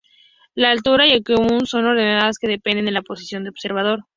La 0.55 0.71
altura 0.71 1.05
y 1.05 1.11
el 1.11 1.23
acimut 1.29 1.67
son 1.67 1.83
coordenadas 1.83 2.39
que 2.39 2.47
dependen 2.47 2.85
de 2.85 2.91
la 2.91 3.03
posición 3.03 3.43
del 3.43 3.51
observador. 3.51 3.99